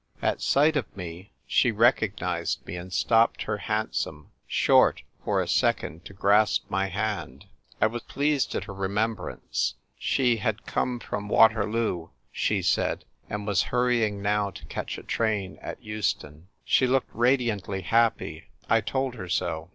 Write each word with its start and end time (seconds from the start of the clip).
At 0.19 0.41
sight 0.41 0.75
of 0.75 0.97
me 0.97 1.31
she 1.45 1.69
recognised 1.69 2.65
me, 2.65 2.75
and 2.75 2.91
stopped 2.91 3.43
her 3.43 3.57
hansom 3.59 4.31
short 4.47 5.03
for 5.23 5.39
a 5.39 5.47
second 5.47 6.05
to 6.05 6.13
grasp 6.15 6.65
my 6.71 6.87
hand. 6.87 7.45
I 7.79 7.85
was 7.85 8.01
pleased 8.01 8.55
at 8.55 8.63
her 8.63 8.73
remem 8.73 9.15
brance. 9.15 9.75
She 9.99 10.37
had 10.37 10.65
come 10.65 10.99
from 10.99 11.29
Waterloo, 11.29 12.09
she 12.31 12.63
said, 12.63 13.05
and 13.29 13.45
was 13.45 13.61
hurrying 13.69 14.23
now 14.23 14.49
to 14.49 14.65
catch 14.65 14.97
a 14.97 15.03
train 15.03 15.59
at 15.61 15.83
Euston. 15.83 16.47
She 16.65 16.87
looked 16.87 17.11
radiantly 17.13 17.81
happy; 17.81 18.45
I 18.67 18.81
told 18.81 19.13
her 19.13 19.29
so. 19.29 19.69